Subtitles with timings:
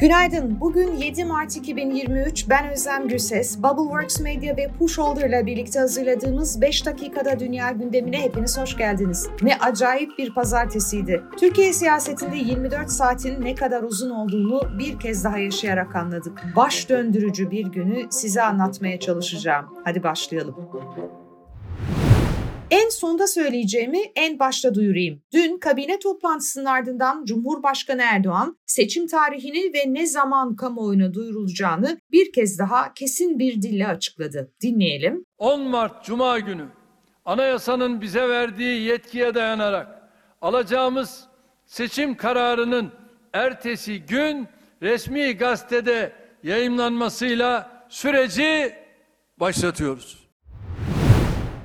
[0.00, 0.60] Günaydın.
[0.60, 2.48] Bugün 7 Mart 2023.
[2.48, 3.58] Ben Özlem Gürses.
[3.58, 9.28] Bubbleworks Media ve Pusholder ile birlikte hazırladığımız 5 dakikada dünya gündemine hepiniz hoş geldiniz.
[9.42, 11.22] Ne acayip bir pazartesiydi.
[11.36, 16.42] Türkiye siyasetinde 24 saatin ne kadar uzun olduğunu bir kez daha yaşayarak anladık.
[16.56, 19.66] Baş döndürücü bir günü size anlatmaya çalışacağım.
[19.84, 20.56] Hadi başlayalım.
[22.70, 25.22] En sonda söyleyeceğimi en başta duyurayım.
[25.32, 32.58] Dün kabine toplantısının ardından Cumhurbaşkanı Erdoğan seçim tarihini ve ne zaman kamuoyuna duyurulacağını bir kez
[32.58, 34.52] daha kesin bir dille açıkladı.
[34.62, 35.24] Dinleyelim.
[35.38, 36.66] 10 Mart Cuma günü
[37.24, 40.10] anayasanın bize verdiği yetkiye dayanarak
[40.40, 41.24] alacağımız
[41.66, 42.92] seçim kararının
[43.32, 44.48] ertesi gün
[44.82, 46.12] resmi gazetede
[46.42, 48.74] yayınlanmasıyla süreci
[49.40, 50.19] başlatıyoruz.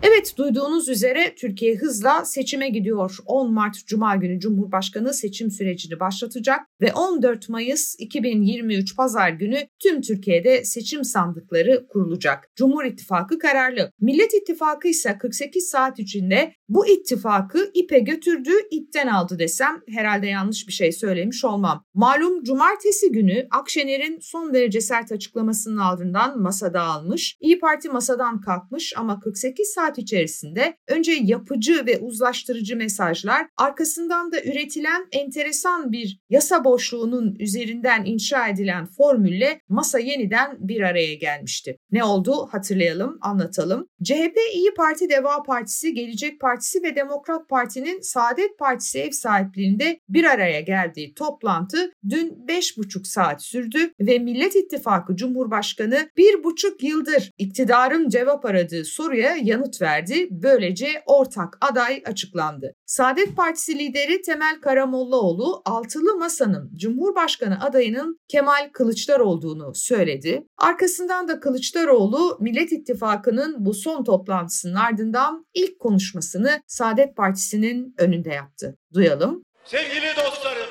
[0.08, 3.18] Evet duyduğunuz üzere Türkiye hızla seçime gidiyor.
[3.26, 10.02] 10 Mart Cuma günü Cumhurbaşkanı seçim sürecini başlatacak ve 14 Mayıs 2023 Pazar günü tüm
[10.02, 12.50] Türkiye'de seçim sandıkları kurulacak.
[12.56, 13.92] Cumhur İttifakı kararlı.
[14.02, 20.68] Millet İttifakı ise 48 saat içinde bu ittifakı ipe götürdü, ipten aldı desem herhalde yanlış
[20.68, 21.84] bir şey söylemiş olmam.
[21.94, 27.38] Malum cumartesi günü Akşener'in son derece sert açıklamasının ardından masada almış.
[27.40, 34.42] İyi Parti masadan kalkmış ama 48 saat içerisinde önce yapıcı ve uzlaştırıcı mesajlar, arkasından da
[34.44, 41.78] üretilen enteresan bir yasa boşluğunun üzerinden inşa edilen formülle masa yeniden bir araya gelmişti.
[41.92, 43.88] Ne oldu hatırlayalım, anlatalım.
[44.04, 50.24] CHP, İyi Parti, Deva Partisi, Gelecek Partisi ve Demokrat Parti'nin Saadet Partisi ev sahipliğinde bir
[50.24, 58.10] araya geldiği toplantı dün 5,5 saat sürdü ve Millet İttifakı Cumhurbaşkanı bir buçuk yıldır iktidarın
[58.10, 60.28] cevap aradığı soruya yanıt verdi.
[60.32, 62.74] Böylece ortak aday açıklandı.
[62.86, 70.48] Saadet Partisi lideri Temel Karamollaoğlu altılı masanın Cumhurbaşkanı adayının Kemal Kılıçdaroğlu olduğunu söyledi.
[70.58, 78.78] Arkasından da Kılıçdaroğlu Millet İttifakı'nın bu son toplantısının ardından ilk konuşmasını Saadet Partisi'nin önünde yaptı.
[78.94, 79.44] Duyalım.
[79.66, 80.70] Sevgili dostlarım,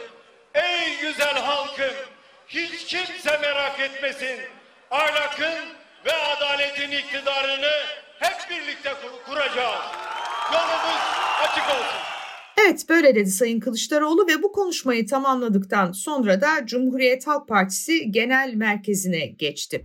[0.55, 1.95] ey güzel halkım,
[2.49, 4.39] hiç kimse merak etmesin.
[4.91, 5.69] Ahlakın
[6.07, 7.73] ve adaletin iktidarını
[8.19, 9.81] hep birlikte kur- kuracağız.
[10.53, 11.01] Yolumuz
[11.43, 12.01] açık olsun.
[12.63, 18.55] Evet böyle dedi Sayın Kılıçdaroğlu ve bu konuşmayı tamamladıktan sonra da Cumhuriyet Halk Partisi Genel
[18.55, 19.85] Merkezi'ne geçti.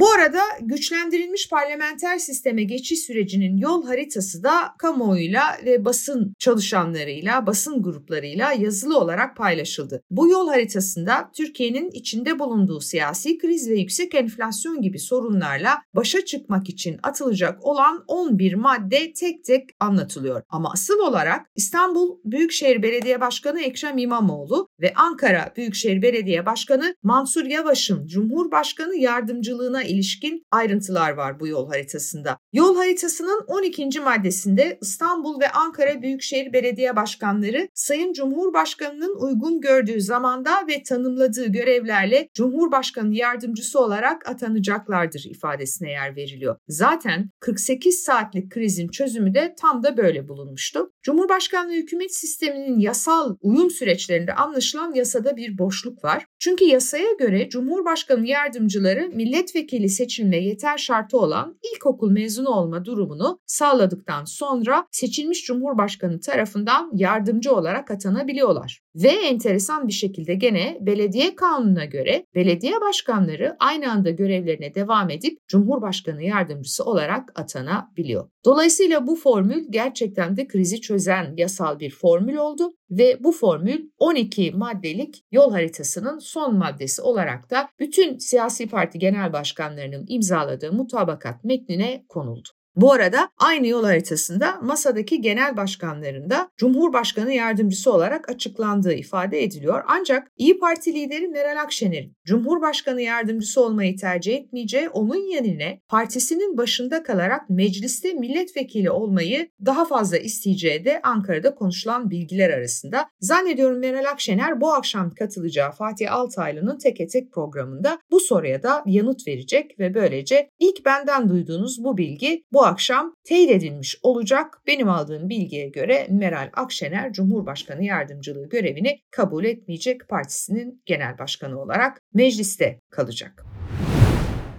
[0.00, 7.82] Bu arada güçlendirilmiş parlamenter sisteme geçiş sürecinin yol haritası da kamuoyuyla ve basın çalışanlarıyla, basın
[7.82, 10.02] gruplarıyla yazılı olarak paylaşıldı.
[10.10, 16.68] Bu yol haritasında Türkiye'nin içinde bulunduğu siyasi kriz ve yüksek enflasyon gibi sorunlarla başa çıkmak
[16.68, 20.42] için atılacak olan 11 madde tek tek anlatılıyor.
[20.48, 27.44] Ama asıl olarak İstanbul Büyükşehir Belediye Başkanı Ekrem İmamoğlu ve Ankara Büyükşehir Belediye Başkanı Mansur
[27.44, 32.38] Yavaş'ın Cumhurbaşkanı yardımcılığına ilişkin ayrıntılar var bu yol haritasında.
[32.52, 34.00] Yol haritasının 12.
[34.00, 42.28] maddesinde İstanbul ve Ankara Büyükşehir Belediye Başkanları Sayın Cumhurbaşkanı'nın uygun gördüğü zamanda ve tanımladığı görevlerle
[42.34, 46.56] Cumhurbaşkanı yardımcısı olarak atanacaklardır ifadesine yer veriliyor.
[46.68, 50.90] Zaten 48 saatlik krizin çözümü de tam da böyle bulunmuştu.
[51.02, 56.26] Cumhurbaşkanlığı hükümet sisteminin yasal uyum süreçlerinde anlaşılan yasada bir boşluk var.
[56.42, 64.24] Çünkü yasaya göre Cumhurbaşkanı yardımcıları milletvekili seçilme yeter şartı olan ilkokul mezunu olma durumunu sağladıktan
[64.24, 68.82] sonra seçilmiş Cumhurbaşkanı tarafından yardımcı olarak atanabiliyorlar.
[68.94, 75.48] Ve enteresan bir şekilde gene belediye kanununa göre belediye başkanları aynı anda görevlerine devam edip
[75.48, 78.28] Cumhurbaşkanı yardımcısı olarak atanabiliyor.
[78.44, 84.52] Dolayısıyla bu formül gerçekten de krizi çözen yasal bir formül oldu ve bu formül 12
[84.52, 92.04] maddelik yol haritasının son maddesi olarak da bütün siyasi parti genel başkanlarının imzaladığı mutabakat metnine
[92.08, 92.48] konuldu.
[92.76, 99.82] Bu arada aynı yol haritasında masadaki genel başkanların da Cumhurbaşkanı yardımcısı olarak açıklandığı ifade ediliyor.
[99.88, 107.02] Ancak İyi Parti lideri Meral Akşener'in Cumhurbaşkanı yardımcısı olmayı tercih etmeyeceği onun yerine partisinin başında
[107.02, 113.06] kalarak mecliste milletvekili olmayı daha fazla isteyeceği de Ankara'da konuşulan bilgiler arasında.
[113.20, 119.26] Zannediyorum Meral Akşener bu akşam katılacağı Fatih Altaylı'nın teke tek programında bu soruya da yanıt
[119.28, 124.62] verecek ve böylece ilk benden duyduğunuz bu bilgi bu akşam teyit edilmiş olacak.
[124.66, 132.02] Benim aldığım bilgiye göre Meral Akşener Cumhurbaşkanı yardımcılığı görevini kabul etmeyecek partisinin genel başkanı olarak
[132.14, 133.49] mecliste kalacak.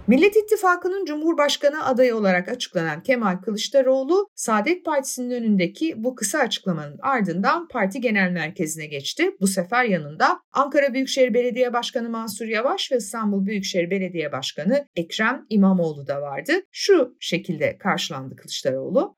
[0.06, 7.68] Millet İttifakı'nın Cumhurbaşkanı adayı olarak açıklanan Kemal Kılıçdaroğlu, Saadet Partisi'nin önündeki bu kısa açıklamanın ardından
[7.68, 9.30] parti genel merkezine geçti.
[9.40, 15.46] Bu sefer yanında Ankara Büyükşehir Belediye Başkanı Mansur Yavaş ve İstanbul Büyükşehir Belediye Başkanı Ekrem
[15.48, 16.52] İmamoğlu da vardı.
[16.70, 19.16] Şu şekilde karşılandı Kılıçdaroğlu.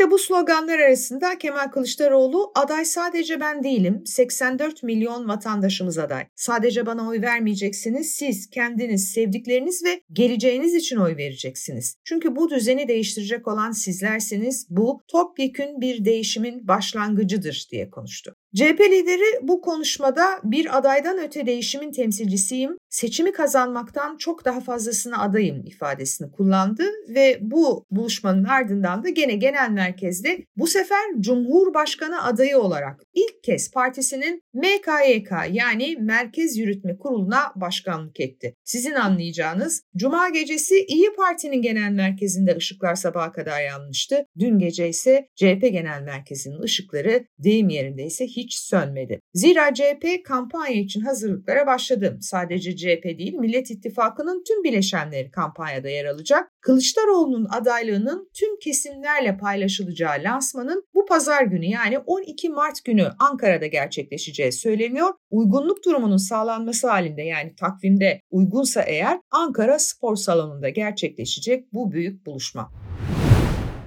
[0.00, 6.26] İşte bu sloganlar arasında Kemal Kılıçdaroğlu aday sadece ben değilim 84 milyon vatandaşımız aday.
[6.36, 11.96] Sadece bana oy vermeyeceksiniz siz kendiniz sevdikleriniz ve geleceğiniz için oy vereceksiniz.
[12.04, 18.36] Çünkü bu düzeni değiştirecek olan sizlersiniz bu topyekün bir değişimin başlangıcıdır diye konuştu.
[18.56, 25.66] CHP lideri bu konuşmada bir adaydan öte değişimin temsilcisiyim, seçimi kazanmaktan çok daha fazlasına adayım
[25.66, 33.00] ifadesini kullandı ve bu buluşmanın ardından da gene genel merkezde bu sefer Cumhurbaşkanı adayı olarak
[33.14, 38.54] ilk kez partisinin MKYK yani Merkez Yürütme Kurulu'na başkanlık etti.
[38.64, 44.26] Sizin anlayacağınız Cuma gecesi İyi Parti'nin genel merkezinde ışıklar sabaha kadar yanmıştı.
[44.38, 49.20] Dün gece ise CHP genel merkezinin ışıkları deyim yerinde ise hiç sönmedi.
[49.34, 52.18] Zira CHP kampanya için hazırlıklara başladı.
[52.20, 56.50] Sadece CHP değil Millet İttifakı'nın tüm bileşenleri kampanyada yer alacak.
[56.60, 64.52] Kılıçdaroğlu'nun adaylığının tüm kesimlerle paylaşılacağı lansmanın bu pazar günü yani 12 Mart günü Ankara'da gerçekleşeceği
[64.52, 65.14] söyleniyor.
[65.30, 72.70] Uygunluk durumunun sağlanması halinde yani takvimde uygunsa eğer Ankara Spor Salonu'nda gerçekleşecek bu büyük buluşma.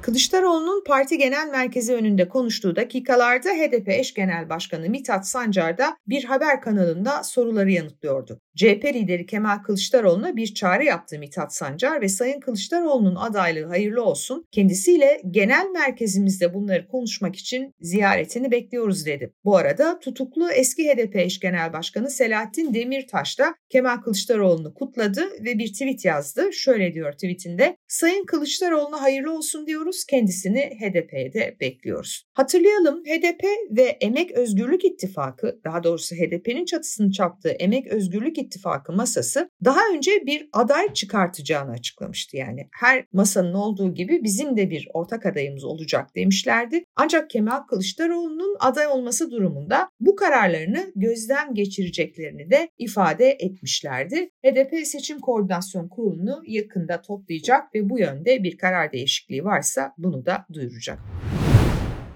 [0.04, 6.24] Kılıçdaroğlu'nun parti genel merkezi önünde konuştuğu dakikalarda HDP eş genel başkanı Mithat Sancar da bir
[6.24, 8.42] haber kanalında soruları yanıtlıyordu.
[8.56, 14.46] CHP lideri Kemal Kılıçdaroğlu'na bir çağrı yaptı Mithat Sancar ve Sayın Kılıçdaroğlu'nun adaylığı hayırlı olsun.
[14.52, 19.34] Kendisiyle genel merkezimizde bunları konuşmak için ziyaretini bekliyoruz dedi.
[19.44, 25.60] Bu arada tutuklu eski HDP eş genel başkanı Selahattin Demirtaş da Kemal Kılıçdaroğlu'nu kutladı ve
[25.60, 26.54] bir tweet yazdı.
[26.54, 32.24] Şöyle diyor tweetinde Sayın Kılıçdaroğlu'na hayırlı olsun diyoruz kendisini HDP'ye de bekliyoruz.
[32.34, 39.50] Hatırlayalım HDP ve Emek Özgürlük İttifakı daha doğrusu HDP'nin çatısını çaptığı Emek Özgürlük İttifakı masası
[39.66, 42.38] daha önce bir aday çıkartacağını açıklamıştı.
[42.38, 46.84] Yani her masanın olduğu gibi bizim de bir ortak adayımız olacak demişlerdi.
[46.96, 54.30] Ancak Kemal Kılıçdaroğlu'nun aday olması durumunda bu kararlarını gözden geçireceklerini de ifade etmişlerdi.
[54.46, 60.46] HDP Seçim Koordinasyon Kurulu'nu yakında toplayacak ve bu yönde bir karar değişikliği varsa bunu da
[60.54, 61.00] duyuracak.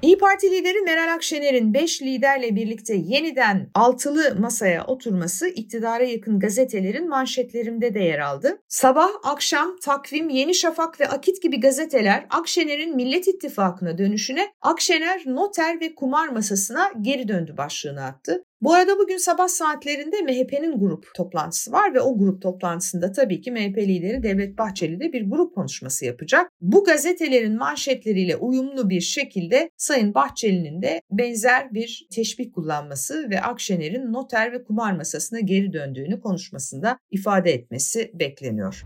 [0.07, 7.09] İyi Parti lideri Meral Akşener'in 5 liderle birlikte yeniden altılı masaya oturması iktidara yakın gazetelerin
[7.09, 8.61] manşetlerinde de yer aldı.
[8.67, 15.81] Sabah, akşam, takvim, Yeni Şafak ve Akit gibi gazeteler Akşener'in Millet İttifakı'na dönüşüne Akşener noter
[15.81, 18.43] ve kumar masasına geri döndü başlığını attı.
[18.61, 23.51] Bu arada bugün sabah saatlerinde MHP'nin grup toplantısı var ve o grup toplantısında tabii ki
[23.51, 26.51] MHP lideri Devlet Bahçeli de bir grup konuşması yapacak.
[26.61, 34.13] Bu gazetelerin manşetleriyle uyumlu bir şekilde Sayın Bahçeli'nin de benzer bir teşbih kullanması ve Akşener'in
[34.13, 38.83] noter ve kumar masasına geri döndüğünü konuşmasında ifade etmesi bekleniyor.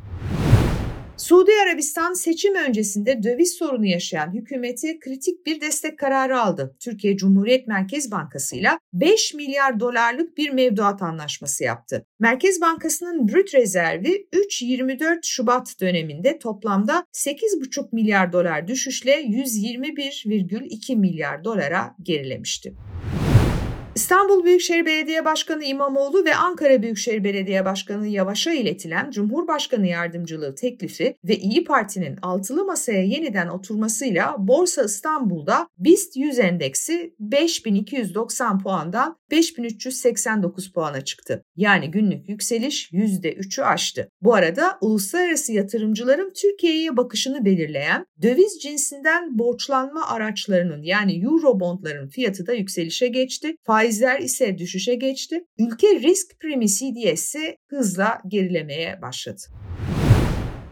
[1.22, 6.76] Suudi Arabistan seçim öncesinde döviz sorunu yaşayan hükümeti kritik bir destek kararı aldı.
[6.80, 12.06] Türkiye Cumhuriyet Merkez Bankası ile 5 milyar dolarlık bir mevduat anlaşması yaptı.
[12.20, 21.96] Merkez Bankası'nın brüt rezervi 3-24 Şubat döneminde toplamda 8,5 milyar dolar düşüşle 121,2 milyar dolara
[22.02, 22.74] gerilemişti.
[23.96, 31.18] İstanbul Büyükşehir Belediye Başkanı İmamoğlu ve Ankara Büyükşehir Belediye Başkanı Yavaş'a iletilen Cumhurbaşkanı yardımcılığı teklifi
[31.24, 40.72] ve İyi Parti'nin altılı masaya yeniden oturmasıyla Borsa İstanbul'da BIST 100 endeksi 5290 puandan 5389
[40.72, 41.44] puana çıktı.
[41.56, 44.10] Yani günlük yükseliş %3'ü aştı.
[44.22, 52.54] Bu arada uluslararası yatırımcıların Türkiye'ye bakışını belirleyen döviz cinsinden borçlanma araçlarının yani Eurobondların fiyatı da
[52.54, 53.56] yükselişe geçti.
[53.64, 55.44] Faizler ise düşüşe geçti.
[55.60, 59.42] Ülke risk primi CDS'i hızla gerilemeye başladı.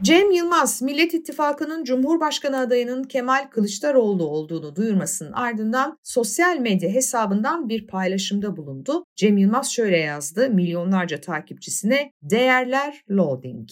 [0.02, 7.88] Cem Yılmaz, Millet İttifakı'nın Cumhurbaşkanı adayının Kemal Kılıçdaroğlu olduğunu duyurmasının ardından sosyal medya hesabından bir
[7.88, 9.06] paylaşımda bulundu.
[9.16, 13.70] Cem Yılmaz şöyle yazdı milyonlarca takipçisine değerler loading.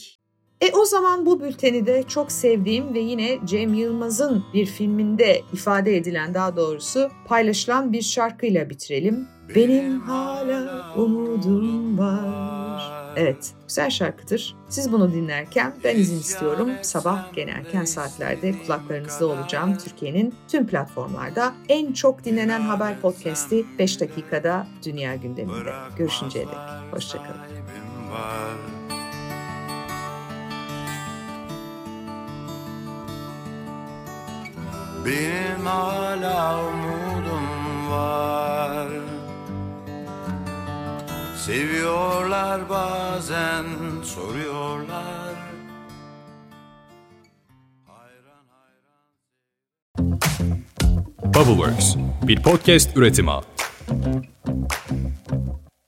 [0.62, 5.98] E o zaman bu bülteni de çok sevdiğim ve yine Cem Yılmaz'ın bir filminde ifade
[5.98, 9.28] edilen daha doğrusu paylaşılan bir şarkıyla bitirelim.
[9.56, 12.57] Benim hala umudum var.
[13.18, 14.56] Evet, güzel şarkıdır.
[14.70, 16.70] Siz bunu dinlerken ben izin istiyorum.
[16.82, 19.78] Sabah gene erken saatlerde kulaklarınızda olacağım.
[19.78, 25.74] Türkiye'nin tüm platformlarda en çok dinlenen haber podcast'i 5 dakikada Dünya gündeminde.
[25.98, 26.56] Görüşünceye dek.
[26.92, 27.42] Hoşçakalın.
[35.06, 36.58] Benim hala
[41.48, 43.66] Seviyorlar bazen
[44.04, 45.36] soruyorlar
[51.26, 53.32] Bubbleworks bir podcast üretimi.